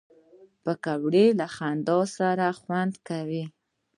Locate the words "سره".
2.17-2.45